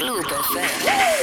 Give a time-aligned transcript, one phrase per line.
[0.00, 1.19] Club FM.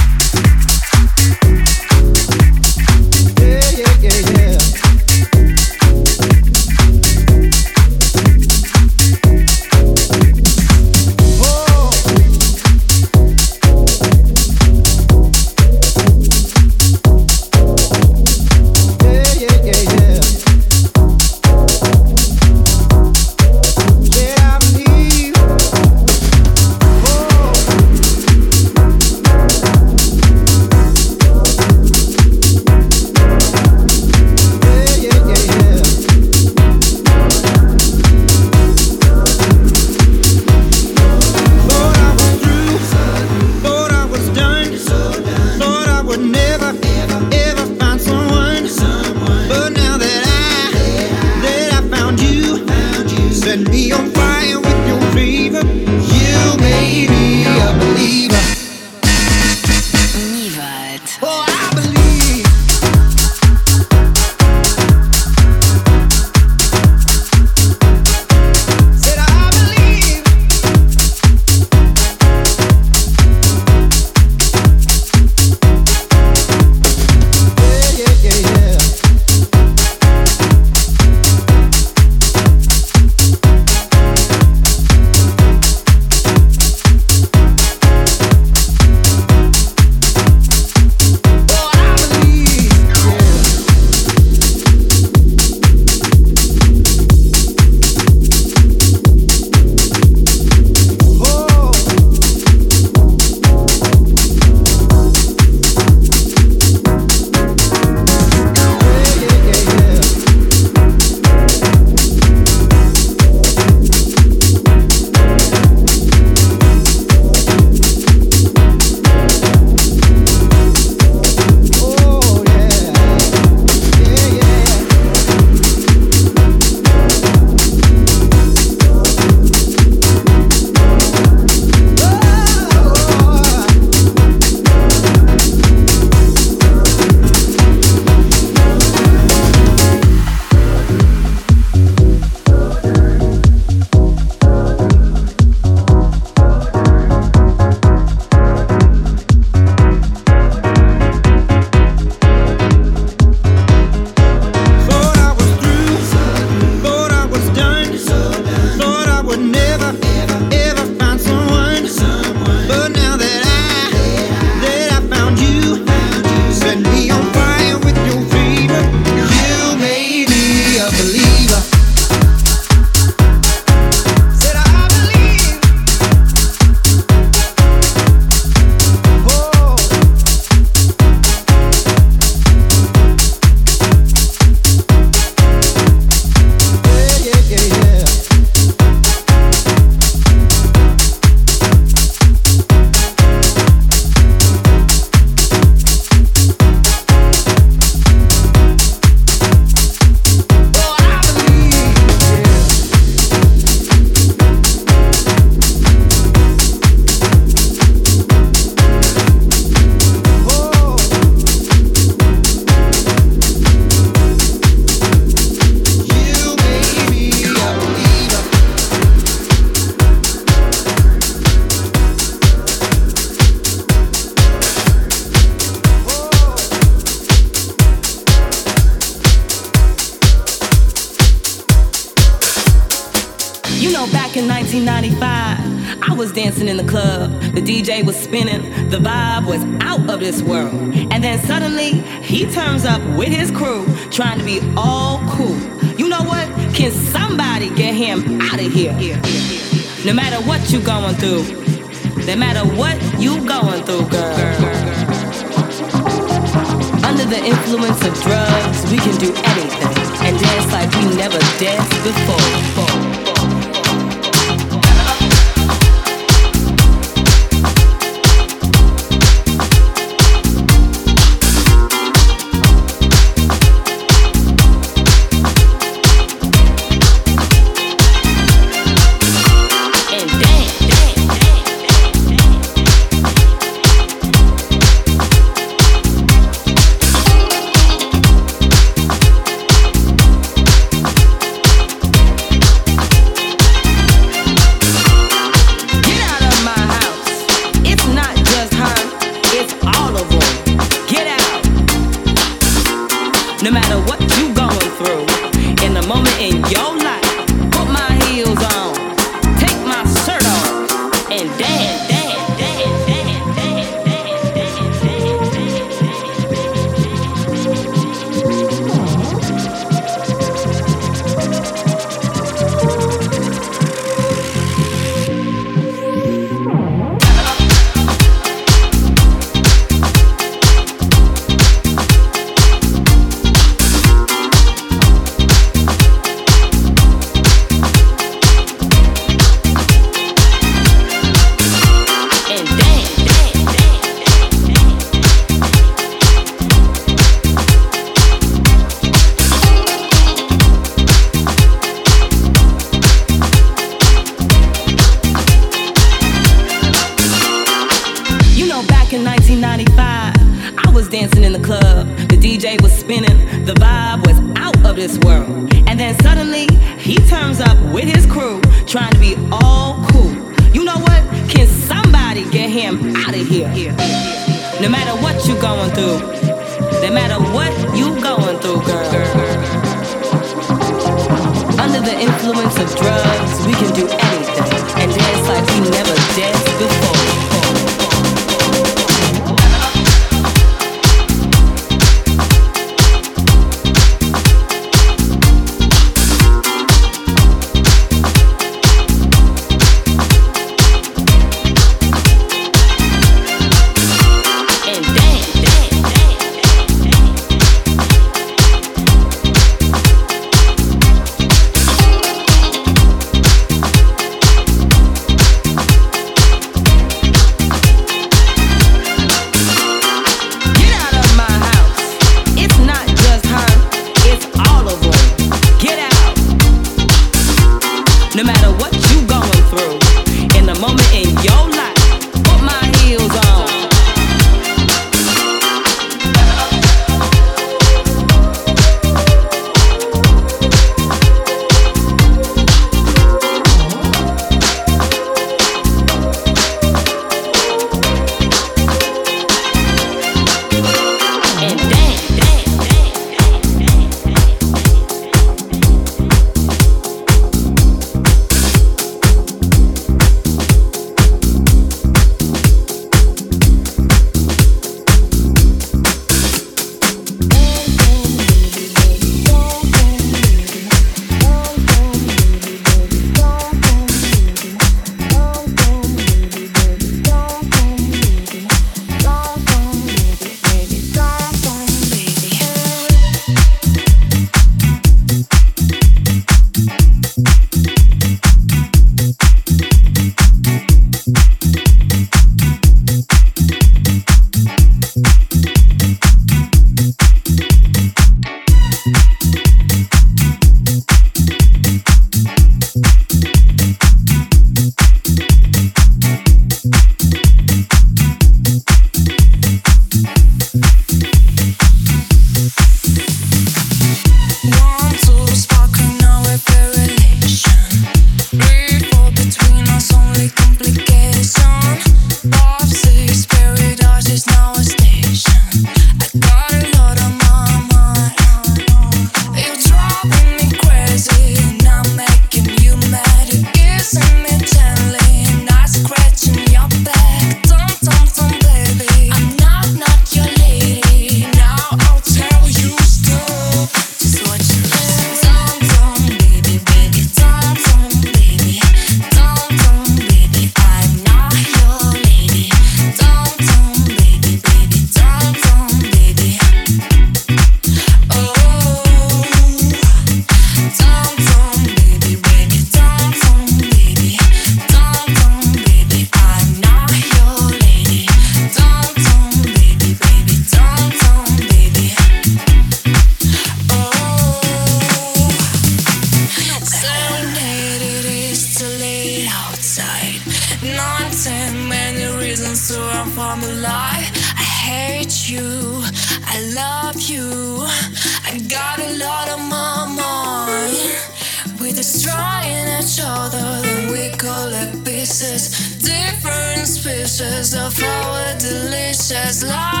[599.63, 600.00] Lives.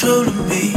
[0.00, 0.69] controlling me.